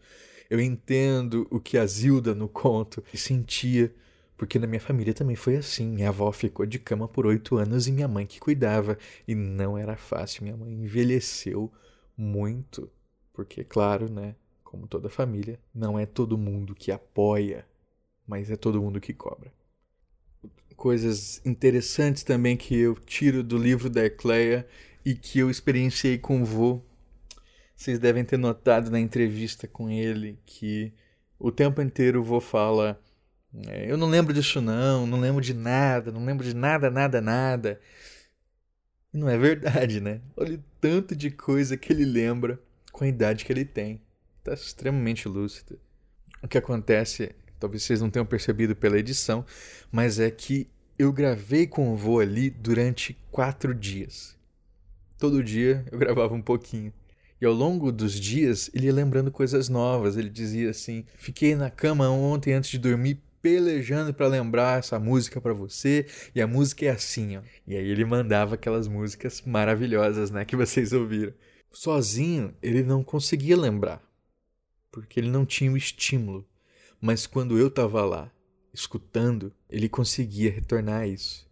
[0.50, 3.94] Eu entendo o que a Zilda no conto sentia,
[4.42, 5.88] porque na minha família também foi assim.
[5.88, 8.98] Minha avó ficou de cama por oito anos e minha mãe que cuidava.
[9.28, 10.42] E não era fácil.
[10.42, 11.72] Minha mãe envelheceu
[12.18, 12.90] muito.
[13.32, 14.34] Porque, claro, né?
[14.64, 17.68] como toda família, não é todo mundo que apoia,
[18.26, 19.54] mas é todo mundo que cobra.
[20.76, 24.68] Coisas interessantes também que eu tiro do livro da Ecleia
[25.06, 26.82] e que eu experienciei com o vô.
[27.76, 30.92] Vocês devem ter notado na entrevista com ele que
[31.38, 33.00] o tempo inteiro o vô fala:
[33.54, 37.82] Eu não lembro disso, não, não lembro de nada, não lembro de nada, nada, nada.
[39.12, 40.22] Não é verdade, né?
[40.38, 42.60] Olha o tanto de coisa que ele lembra
[42.92, 44.02] com a idade que ele tem
[44.40, 45.78] está extremamente lúcida.
[46.42, 49.46] O que acontece, talvez vocês não tenham percebido pela edição,
[49.92, 54.36] mas é que eu gravei com o vô ali durante quatro dias.
[55.18, 56.94] Todo dia eu gravava um pouquinho.
[57.40, 60.16] E ao longo dos dias ele ia lembrando coisas novas.
[60.16, 65.42] Ele dizia assim: Fiquei na cama ontem antes de dormir pelejando para lembrar essa música
[65.42, 67.42] para você, e a música é assim, ó.
[67.66, 71.34] E aí ele mandava aquelas músicas maravilhosas, né, que vocês ouviram.
[71.72, 74.02] Sozinho, ele não conseguia lembrar
[74.92, 76.46] porque ele não tinha o estímulo.
[77.00, 78.32] Mas quando eu estava lá,
[78.74, 81.50] escutando, ele conseguia retornar a isso.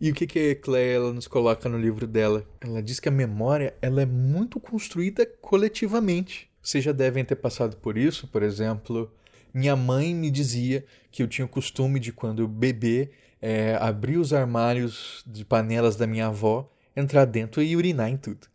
[0.00, 2.46] E o que, que a Eclair ela nos coloca no livro dela?
[2.60, 6.50] Ela diz que a memória ela é muito construída coletivamente.
[6.62, 9.12] Vocês já devem ter passado por isso, por exemplo.
[9.52, 13.10] Minha mãe me dizia que eu tinha o costume de, quando bebê,
[13.40, 18.46] é, abrir os armários de panelas da minha avó, entrar dentro e urinar em tudo.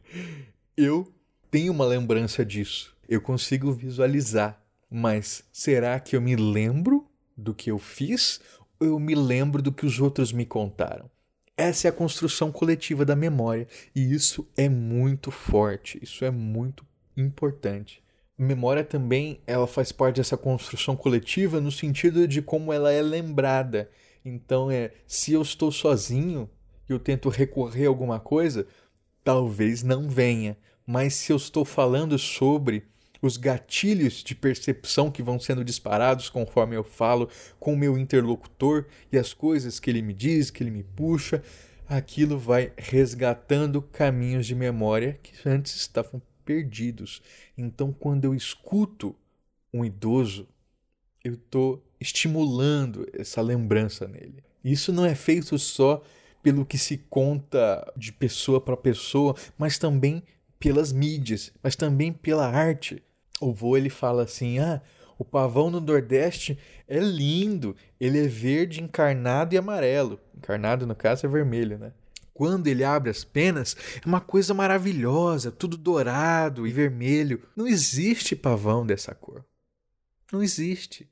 [0.76, 1.12] eu
[1.50, 4.60] tenho uma lembrança disso eu consigo visualizar.
[4.90, 8.40] Mas será que eu me lembro do que eu fiz
[8.78, 11.10] ou eu me lembro do que os outros me contaram?
[11.56, 16.84] Essa é a construção coletiva da memória e isso é muito forte, isso é muito
[17.16, 18.02] importante.
[18.36, 23.88] Memória também, ela faz parte dessa construção coletiva no sentido de como ela é lembrada.
[24.24, 26.50] Então é, se eu estou sozinho
[26.88, 28.66] e eu tento recorrer a alguma coisa,
[29.22, 32.84] talvez não venha, mas se eu estou falando sobre
[33.22, 38.84] os gatilhos de percepção que vão sendo disparados conforme eu falo com o meu interlocutor
[39.10, 41.42] e as coisas que ele me diz, que ele me puxa,
[41.88, 47.22] aquilo vai resgatando caminhos de memória que antes estavam perdidos.
[47.56, 49.16] Então, quando eu escuto
[49.72, 50.48] um idoso,
[51.24, 54.44] eu estou estimulando essa lembrança nele.
[54.62, 56.02] Isso não é feito só
[56.42, 60.22] pelo que se conta de pessoa para pessoa, mas também
[60.58, 63.02] pelas mídias, mas também pela arte.
[63.40, 64.80] O vô ele fala assim: "Ah,
[65.18, 70.20] o pavão no Nordeste é lindo, ele é verde encarnado e amarelo.
[70.36, 71.92] Encarnado no caso é vermelho, né?
[72.34, 77.40] Quando ele abre as penas, é uma coisa maravilhosa, tudo dourado e vermelho.
[77.54, 79.44] Não existe pavão dessa cor.
[80.32, 81.08] Não existe.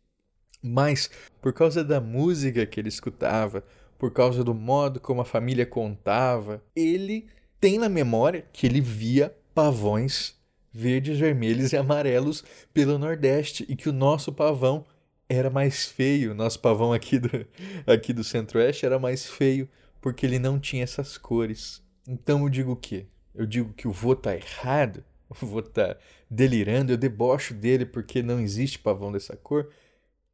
[0.61, 1.08] Mas,
[1.40, 3.64] por causa da música que ele escutava,
[3.96, 7.28] por causa do modo como a família contava, ele
[7.61, 10.35] tem na memória que ele via pavões
[10.72, 12.42] verdes, vermelhos e amarelos
[12.74, 14.85] pelo Nordeste e que o nosso pavão
[15.28, 16.35] era mais feio.
[16.35, 17.46] Nosso pavão aqui do,
[17.87, 19.68] aqui do Centro-Oeste era mais feio
[20.02, 21.80] porque ele não tinha essas cores.
[22.06, 23.06] Então eu digo o quê?
[23.32, 25.96] Eu digo que o vô tá errado, o vô tá
[26.28, 29.72] delirando, eu debocho dele porque não existe pavão dessa cor.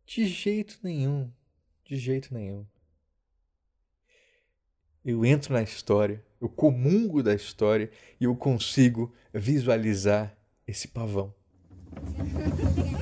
[0.07, 1.31] De jeito nenhum.
[1.85, 2.67] De jeito nenhum.
[5.05, 11.33] Eu entro na história, eu comungo da história e eu consigo visualizar esse pavão.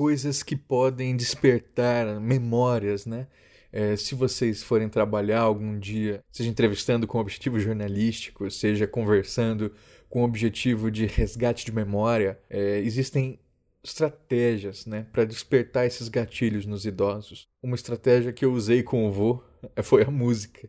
[0.00, 3.26] Coisas que podem despertar memórias, né?
[3.70, 9.70] É, se vocês forem trabalhar algum dia, seja entrevistando com objetivo jornalístico, seja conversando
[10.08, 13.38] com objetivo de resgate de memória, é, existem
[13.84, 17.46] estratégias né, para despertar esses gatilhos nos idosos.
[17.62, 19.42] Uma estratégia que eu usei com o vô
[19.84, 20.66] foi a música.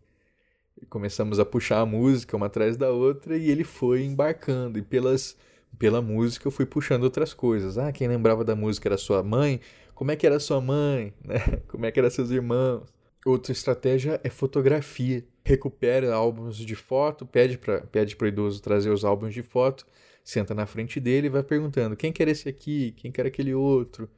[0.90, 4.78] Começamos a puxar a música uma atrás da outra e ele foi embarcando.
[4.78, 5.38] E pelas,
[5.78, 7.78] pela música eu fui puxando outras coisas.
[7.78, 9.60] Ah, quem lembrava da música era sua mãe?
[9.96, 11.14] Como é que era sua mãe?
[11.24, 11.40] Né?
[11.68, 12.84] Como é que eram seus irmãos?
[13.26, 15.24] Outra estratégia é fotografia.
[15.44, 19.86] Recupera álbuns de foto, pede para pede o idoso trazer os álbuns de foto,
[20.24, 22.94] senta na frente dele e vai perguntando: quem quer esse aqui?
[22.98, 24.10] Quem quer aquele outro?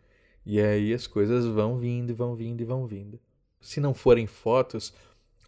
[0.46, 3.20] E aí as coisas vão vindo e vão vindo e vão vindo.
[3.62, 4.94] Se não forem fotos,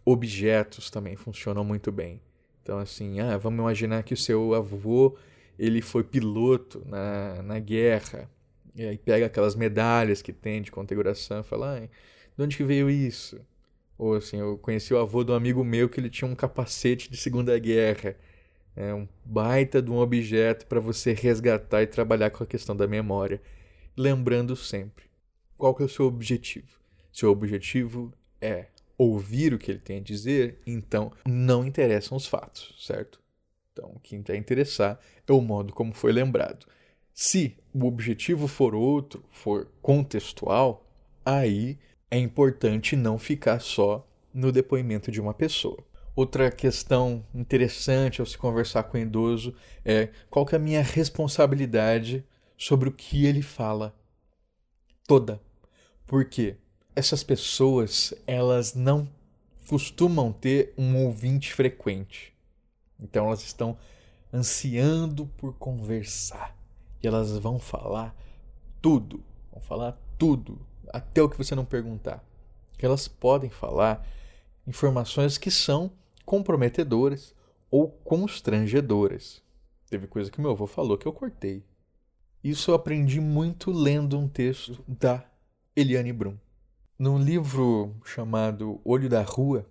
[0.04, 2.22] objetos também funcionam muito bem.
[2.62, 5.16] Então, assim, ah, vamos imaginar que o seu avô
[5.58, 8.30] ele foi piloto na, na guerra.
[8.74, 12.64] E aí pega aquelas medalhas que tem de condecoração e fala, ah, de onde que
[12.64, 13.40] veio isso?
[13.98, 17.10] Ou assim, eu conheci o avô de um amigo meu que ele tinha um capacete
[17.10, 18.16] de Segunda Guerra.
[18.74, 22.86] É um baita de um objeto para você resgatar e trabalhar com a questão da
[22.86, 23.40] memória.
[23.96, 25.06] Lembrando sempre,
[25.56, 26.78] qual que é o seu objetivo?
[27.10, 28.66] Seu objetivo é
[28.98, 33.18] ouvir o que ele tem a dizer, então não interessam os fatos, certo?
[33.76, 36.66] Então, o que vai interessar é o modo como foi lembrado.
[37.12, 40.86] Se o objetivo for outro, for contextual,
[41.22, 41.78] aí
[42.10, 45.78] é importante não ficar só no depoimento de uma pessoa.
[46.14, 50.82] Outra questão interessante ao se conversar com o idoso é qual que é a minha
[50.82, 52.24] responsabilidade
[52.56, 53.94] sobre o que ele fala.
[55.06, 55.38] Toda.
[56.06, 56.56] Porque
[56.94, 59.06] essas pessoas, elas não
[59.68, 62.35] costumam ter um ouvinte frequente.
[63.00, 63.76] Então elas estão
[64.32, 66.56] ansiando por conversar.
[67.02, 68.14] E elas vão falar
[68.80, 69.22] tudo.
[69.52, 70.58] Vão falar tudo
[70.92, 72.24] até o que você não perguntar.
[72.78, 74.06] Que elas podem falar
[74.66, 75.90] informações que são
[76.24, 77.34] comprometedoras
[77.70, 79.42] ou constrangedoras.
[79.88, 81.64] Teve coisa que meu avô falou que eu cortei.
[82.42, 85.24] Isso eu aprendi muito lendo um texto da
[85.74, 86.36] Eliane Brum.
[86.98, 89.66] Num livro chamado Olho da Rua,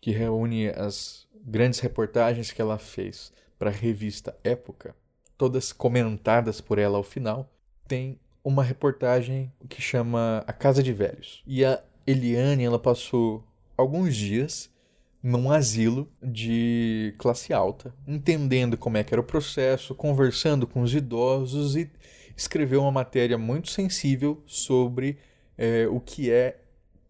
[0.00, 4.94] que reúne as grandes reportagens que ela fez para a revista Época,
[5.36, 7.50] todas comentadas por ela ao final,
[7.86, 11.42] tem uma reportagem que chama A Casa de Velhos.
[11.46, 13.44] E a Eliane, ela passou
[13.76, 14.70] alguns dias
[15.22, 20.94] num asilo de classe alta, entendendo como é que era o processo, conversando com os
[20.94, 21.90] idosos e
[22.34, 25.18] escreveu uma matéria muito sensível sobre
[25.58, 26.59] é, o que é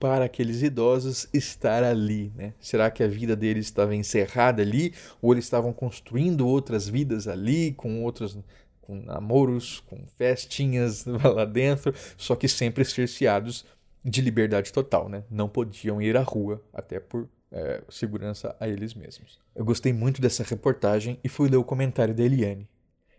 [0.01, 2.55] para aqueles idosos estar ali, né?
[2.59, 7.73] Será que a vida deles estava encerrada ali ou eles estavam construindo outras vidas ali
[7.73, 8.39] com outros
[8.81, 13.65] com namoros, com festinhas lá dentro, só que sempre cerceados
[14.03, 15.23] de liberdade total, né?
[15.31, 19.39] Não podiam ir à rua, até por é, segurança a eles mesmos.
[19.55, 22.67] Eu gostei muito dessa reportagem e fui ler o comentário da Eliane.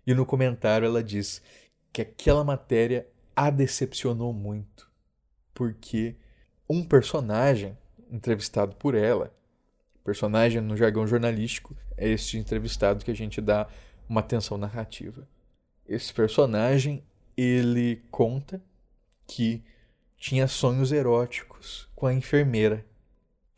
[0.06, 1.44] E no comentário ela diz
[1.94, 4.90] que aquela matéria a decepcionou muito,
[5.54, 6.16] porque
[6.72, 7.78] um personagem
[8.10, 9.32] entrevistado por ela
[10.04, 13.68] Personagem, no jargão jornalístico, é este entrevistado que a gente dá
[14.10, 15.28] uma atenção narrativa.
[15.88, 17.04] Esse personagem,
[17.38, 18.62] ele conta
[19.28, 19.64] que
[20.18, 22.86] tinha sonhos eróticos com a enfermeira.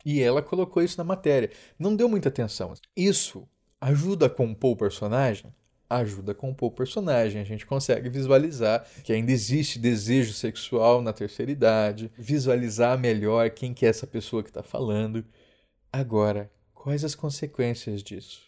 [0.04, 1.50] E ela colocou isso na matéria.
[1.78, 2.74] Não deu muita atenção.
[2.94, 3.48] Isso
[3.80, 5.54] ajuda a compor o personagem?
[5.88, 7.40] Ajuda a compor o personagem.
[7.40, 13.74] A gente consegue visualizar que ainda existe desejo sexual na terceira idade, visualizar melhor quem
[13.74, 15.24] que é essa pessoa que está falando.
[15.92, 18.42] Agora, quais as consequências disso?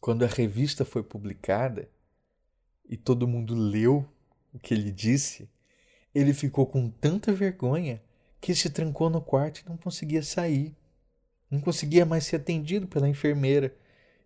[0.00, 1.88] Quando a revista foi publicada
[2.88, 4.06] e todo mundo leu
[4.52, 5.48] o que ele disse,
[6.14, 8.02] ele ficou com tanta vergonha
[8.40, 10.74] que se trancou no quarto e não conseguia sair.
[11.50, 13.74] Não conseguia mais ser atendido pela enfermeira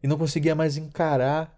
[0.03, 1.58] e não conseguia mais encarar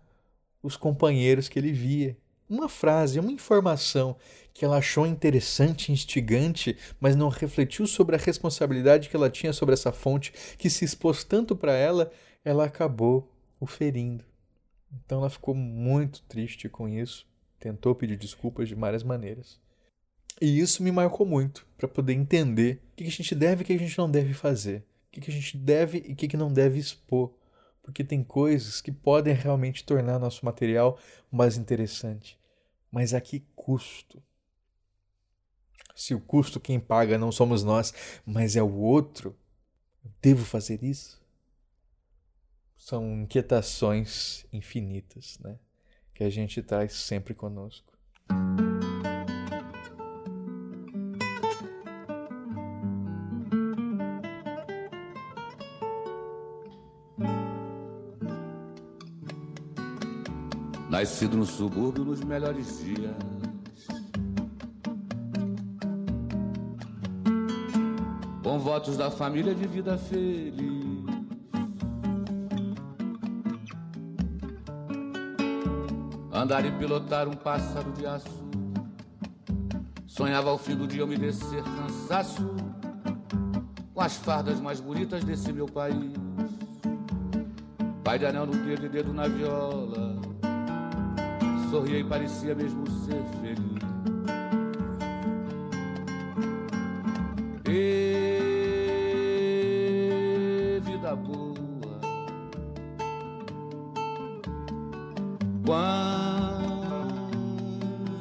[0.62, 2.16] os companheiros que ele via.
[2.48, 4.16] Uma frase, uma informação
[4.52, 9.72] que ela achou interessante, instigante, mas não refletiu sobre a responsabilidade que ela tinha sobre
[9.72, 12.10] essa fonte que se expôs tanto para ela,
[12.44, 14.24] ela acabou o ferindo.
[14.92, 17.26] Então ela ficou muito triste com isso,
[17.58, 19.60] tentou pedir desculpas de várias maneiras.
[20.40, 23.66] E isso me marcou muito para poder entender o que a gente deve e o
[23.66, 26.52] que a gente não deve fazer, o que a gente deve e o que não
[26.52, 27.32] deve expor,
[27.82, 30.98] porque tem coisas que podem realmente tornar nosso material
[31.30, 32.38] mais interessante.
[32.90, 34.22] Mas a que custo?
[35.94, 37.92] Se o custo quem paga não somos nós,
[38.24, 39.36] mas é o outro,
[40.20, 41.20] devo fazer isso?
[42.76, 45.58] São inquietações infinitas, né?
[46.14, 47.92] Que a gente traz sempre conosco.
[61.00, 63.14] Nascido no subúrbio nos melhores dias.
[68.44, 71.06] Com votos da família de vida feliz.
[76.30, 78.28] Andar e pilotar um pássaro de aço.
[80.06, 82.54] Sonhava ao fim do dia eu me descer cansaço.
[83.94, 86.12] Com as fardas mais bonitas desse meu país.
[88.04, 90.09] Pai de anel no dedo e dedo na viola
[91.70, 93.78] sorria e parecia mesmo ser feliz.
[97.68, 98.40] E
[100.84, 102.00] vida boa,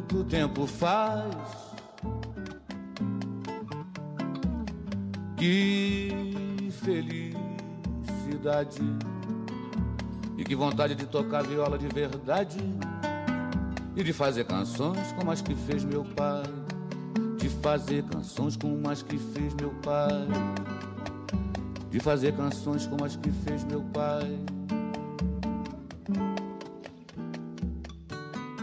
[0.03, 1.25] quanto tempo faz
[5.37, 7.49] que felicidade
[10.37, 12.59] e que vontade de tocar viola de verdade
[13.99, 16.43] e de fazer canções como as que fez meu pai.
[17.37, 20.25] De fazer canções como as que fez meu pai.
[21.89, 24.39] De fazer canções como as que fez meu pai.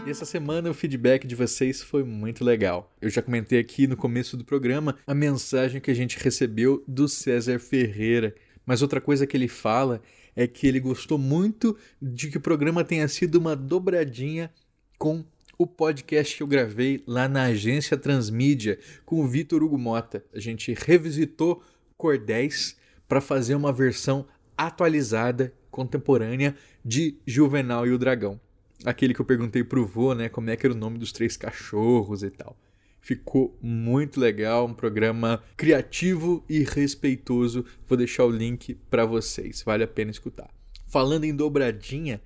[0.07, 2.91] E essa semana o feedback de vocês foi muito legal.
[2.99, 7.07] Eu já comentei aqui no começo do programa a mensagem que a gente recebeu do
[7.07, 8.33] César Ferreira.
[8.65, 10.01] Mas outra coisa que ele fala
[10.35, 14.51] é que ele gostou muito de que o programa tenha sido uma dobradinha
[14.97, 15.23] com
[15.57, 20.23] o podcast que eu gravei lá na agência Transmídia com o Vitor Hugo Mota.
[20.33, 21.63] A gente revisitou
[21.97, 22.77] Cordéis
[23.07, 28.39] para fazer uma versão atualizada, contemporânea de Juvenal e o Dragão.
[28.85, 31.35] Aquele que eu perguntei pro vô, né, como é que era o nome dos três
[31.35, 32.55] cachorros e tal.
[33.01, 37.65] Ficou muito legal, um programa criativo e respeitoso.
[37.87, 40.49] Vou deixar o link para vocês, vale a pena escutar.
[40.85, 42.21] Falando em dobradinha,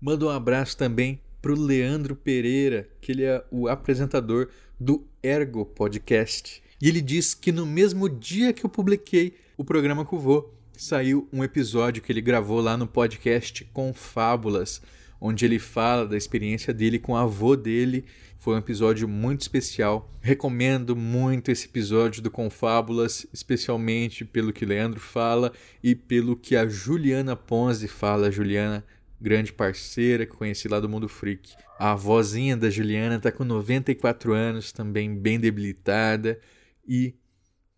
[0.00, 4.48] manda um abraço também para o Leandro Pereira, que ele é o apresentador
[4.80, 6.62] do Ergo Podcast.
[6.80, 10.50] E ele diz que no mesmo dia que eu publiquei o programa com o Vô,
[10.72, 14.80] saiu um episódio que ele gravou lá no podcast com Fábulas,
[15.20, 18.06] onde ele fala da experiência dele com a avô dele.
[18.38, 20.10] Foi um episódio muito especial.
[20.22, 26.66] Recomendo muito esse episódio do Confábulas, especialmente pelo que Leandro fala e pelo que a
[26.66, 28.32] Juliana Ponzi fala.
[28.32, 28.82] Juliana
[29.24, 31.54] grande parceira que conheci lá do Mundo Freak.
[31.78, 36.38] A avózinha da Juliana está com 94 anos, também bem debilitada,
[36.86, 37.14] e,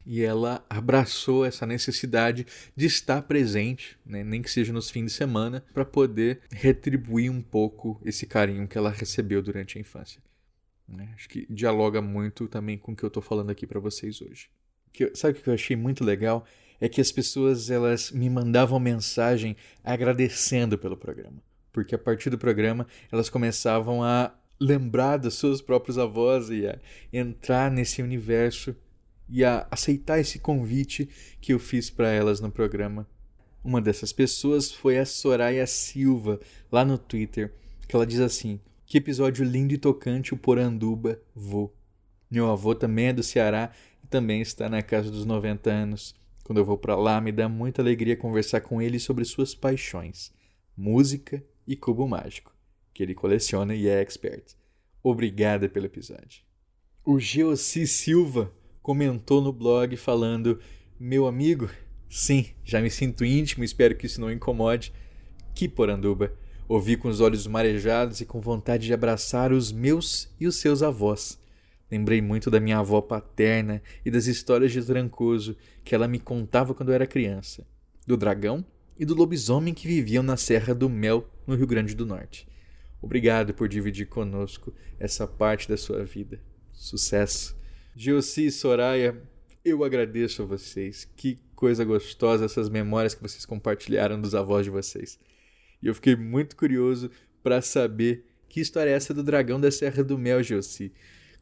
[0.05, 2.44] e ela abraçou essa necessidade
[2.74, 7.40] de estar presente, né, nem que seja nos fins de semana, para poder retribuir um
[7.40, 10.20] pouco esse carinho que ela recebeu durante a infância.
[10.88, 11.12] Né?
[11.14, 14.49] Acho que dialoga muito também com o que eu estou falando aqui para vocês hoje.
[14.92, 16.44] Que, sabe o que eu achei muito legal?
[16.81, 22.39] É que as pessoas elas me mandavam mensagem agradecendo pelo programa, porque a partir do
[22.39, 26.79] programa elas começavam a lembrar das suas próprias avós e a
[27.12, 28.74] entrar nesse universo
[29.29, 31.09] e a aceitar esse convite
[31.41, 33.07] que eu fiz para elas no programa.
[33.62, 36.39] Uma dessas pessoas foi a Soraya Silva,
[36.70, 37.53] lá no Twitter,
[37.89, 41.72] que ela diz assim: Que episódio lindo e tocante o Poranduba, vô.
[42.31, 43.72] Meu avô também é do Ceará
[44.03, 46.14] e também está na casa dos 90 anos.
[46.47, 50.32] Quando eu vou para lá, me dá muita alegria conversar com ele sobre suas paixões,
[50.76, 52.55] música e cubo mágico,
[52.94, 54.55] que ele coleciona e é expert.
[55.03, 56.44] Obrigada pelo episódio.
[57.05, 60.61] O Geossi Silva comentou no blog falando:
[61.01, 61.68] Meu amigo,
[62.09, 64.92] sim, já me sinto íntimo, espero que isso não incomode.
[65.53, 66.32] Que poranduba!
[66.68, 70.80] Ouvi com os olhos marejados e com vontade de abraçar os meus e os seus
[70.80, 71.40] avós.
[71.91, 76.74] Lembrei muito da minha avó paterna e das histórias de Trancoso que ela me contava
[76.74, 77.66] quando eu era criança,
[78.07, 78.64] do dragão
[78.99, 82.49] e do lobisomem que viviam na Serra do Mel, no Rio Grande do Norte.
[83.01, 86.41] Obrigado por dividir conosco essa parte da sua vida.
[86.72, 87.57] Sucesso!
[87.95, 89.16] Gioci e Soraya,
[89.64, 91.09] eu agradeço a vocês.
[91.16, 95.18] Que coisa gostosa essas memórias que vocês compartilharam dos avós de vocês.
[95.82, 97.11] E eu fiquei muito curioso
[97.43, 100.93] para saber que história é essa do dragão da Serra do Mel, Gioci.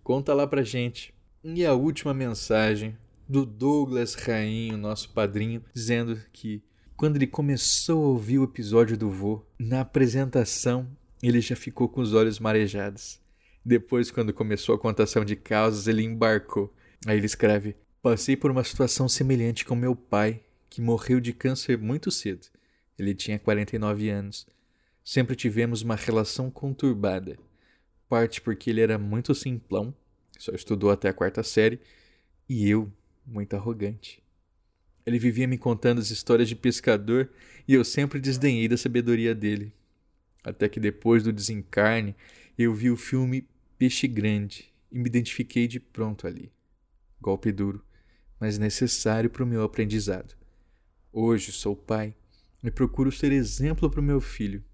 [0.05, 1.14] Conta lá pra gente.
[1.42, 2.94] E a última mensagem
[3.26, 6.62] do Douglas Rainho, nosso padrinho, dizendo que
[6.94, 10.86] quando ele começou a ouvir o episódio do vô, na apresentação
[11.22, 13.18] ele já ficou com os olhos marejados.
[13.64, 16.70] Depois, quando começou a contação de causas, ele embarcou.
[17.07, 21.78] Aí ele escreve: Passei por uma situação semelhante com meu pai, que morreu de câncer
[21.78, 22.46] muito cedo.
[22.98, 24.46] Ele tinha 49 anos.
[25.02, 27.38] Sempre tivemos uma relação conturbada
[28.09, 29.94] parte porque ele era muito simplão,
[30.38, 31.80] só estudou até a quarta série,
[32.48, 32.92] e eu,
[33.26, 34.22] muito arrogante.
[35.07, 37.30] Ele vivia me contando as histórias de pescador
[37.68, 39.72] e eu sempre desdenhei da sabedoria dele.
[40.42, 42.14] Até que depois do desencarne,
[42.57, 43.46] eu vi o filme
[43.78, 46.52] Peixe Grande e me identifiquei de pronto ali.
[47.20, 47.84] Golpe duro,
[48.38, 50.34] mas necessário para o meu aprendizado.
[51.12, 52.14] Hoje sou pai
[52.62, 54.64] e procuro ser exemplo para o meu filho.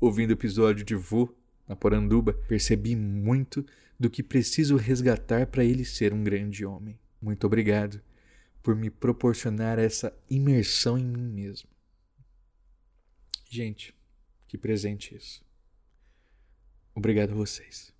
[0.00, 1.28] Ouvindo o episódio de Vô,
[1.70, 3.64] na Poranduba, percebi muito
[3.96, 6.98] do que preciso resgatar para ele ser um grande homem.
[7.22, 8.02] Muito obrigado
[8.60, 11.68] por me proporcionar essa imersão em mim mesmo.
[13.48, 13.94] Gente,
[14.48, 15.44] que presente isso.
[16.92, 17.92] Obrigado a vocês.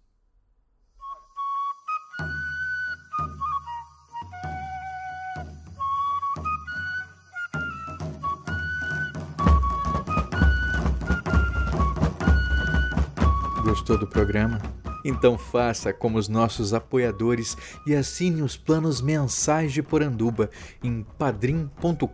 [13.81, 14.61] Gostou do programa?
[15.03, 17.57] Então faça como os nossos apoiadores
[17.87, 20.51] e assine os planos mensais de Poranduba
[20.85, 22.05] em padrim.com.br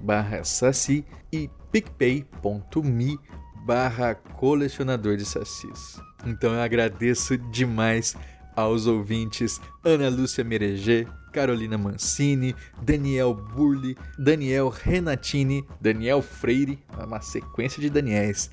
[0.00, 3.18] barra saci e picpay.me
[3.66, 6.00] barra colecionador de sacis.
[6.24, 8.16] Então eu agradeço demais
[8.56, 17.82] aos ouvintes Ana Lúcia Mereger, Carolina Mancini, Daniel Burli, Daniel Renatini, Daniel Freire, uma sequência
[17.82, 18.50] de Daniels,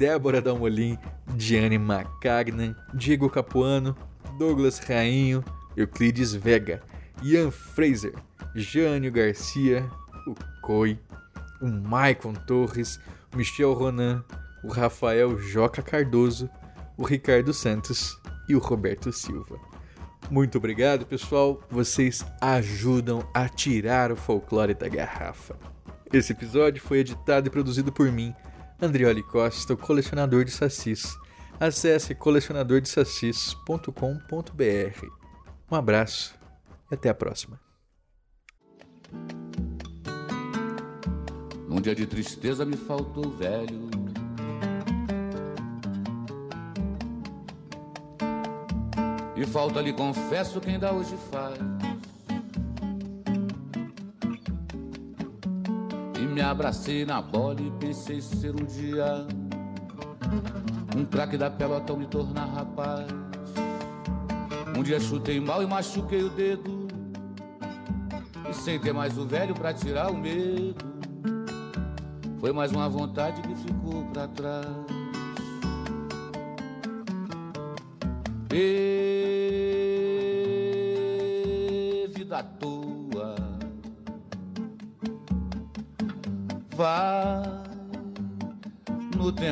[0.00, 0.96] Débora Dalmolin,
[1.36, 3.94] Diane Macagnan, Diego Capuano,
[4.38, 5.44] Douglas Rainho,
[5.76, 6.80] Euclides Vega,
[7.22, 8.14] Ian Fraser,
[8.56, 9.86] Jânio Garcia,
[10.26, 10.98] o Coi,
[11.60, 12.98] o Maicon Torres,
[13.34, 14.24] o Michel Ronan,
[14.64, 16.48] o Rafael Joca Cardoso,
[16.96, 19.60] o Ricardo Santos e o Roberto Silva.
[20.30, 21.60] Muito obrigado, pessoal.
[21.68, 25.58] Vocês ajudam a tirar o folclore da garrafa.
[26.10, 28.34] Esse episódio foi editado e produzido por mim,
[28.82, 31.16] Andrioli Costa, o colecionador de sacis.
[31.58, 35.06] Acesse colecionadordesacis.com.br.
[35.70, 36.34] Um abraço
[36.90, 37.60] e até a próxima.
[41.68, 43.90] Num dia de tristeza me faltou velho.
[49.36, 51.79] E falta lhe confesso quem dá hoje faz.
[56.40, 59.26] Me abracei na bola e pensei ser um dia
[60.96, 63.06] um craque da pelota ao me tornar rapaz.
[64.74, 66.88] Um dia chutei mal e machuquei o dedo.
[68.48, 70.82] E sem ter mais o velho pra tirar o medo.
[72.38, 74.66] Foi mais uma vontade que ficou pra trás.
[78.50, 79.09] E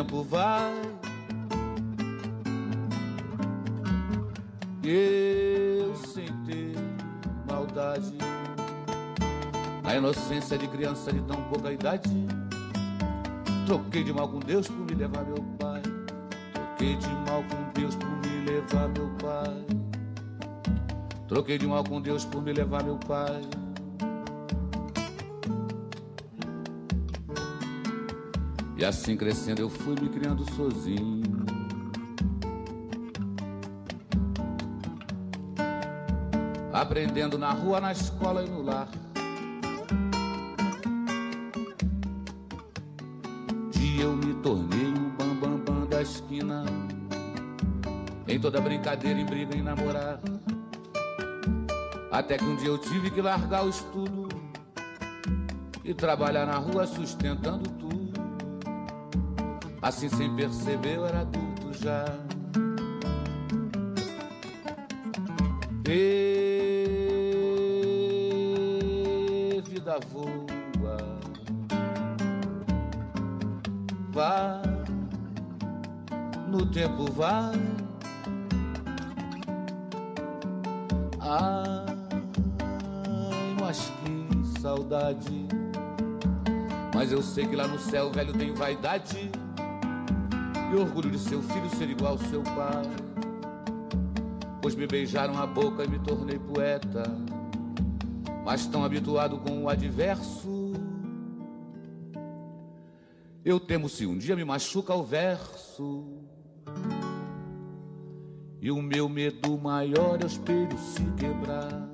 [0.09, 0.73] tempo vai.
[4.83, 6.27] Eu sem
[7.47, 8.17] maldade,
[9.85, 12.27] a inocência de criança de tão pouca idade.
[13.67, 15.83] Troquei de mal com Deus por me levar meu pai.
[16.55, 19.67] Troquei de mal com Deus por me levar meu pai.
[21.29, 23.43] Troquei de mal com Deus por me levar meu pai.
[28.79, 31.21] E assim crescendo eu fui me criando sozinho.
[36.73, 38.89] Aprendendo na rua, na escola e no lar.
[43.73, 46.65] Dia eu me tornei o bambambam bam, bam da esquina.
[48.29, 50.21] Em toda brincadeira, em briga, em namorar.
[52.13, 54.29] Até que um dia eu tive que largar o estudo
[55.85, 57.88] e trabalhar na rua sustentando tudo.
[59.89, 62.05] Assim sem perceber eu era adulto já.
[65.89, 67.23] E
[69.67, 70.99] vida voa,
[74.11, 74.61] vá
[76.49, 77.59] no tempo vai.
[81.19, 81.87] Ai,
[83.59, 85.49] mas que saudade.
[86.95, 89.31] Mas eu sei que lá no céu velho tem vaidade
[90.71, 92.83] e orgulho de seu filho ser igual ao seu pai.
[94.61, 97.03] Pois me beijaram a boca e me tornei poeta,
[98.45, 100.73] mas tão habituado com o adverso.
[103.45, 106.05] Eu temo se um dia me machuca o verso.
[108.61, 111.89] E o meu medo maior é o espelho se quebrar.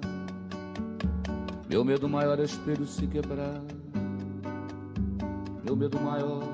[1.68, 3.62] Meu medo maior é o espelho se quebrar.
[5.62, 6.53] Meu medo maior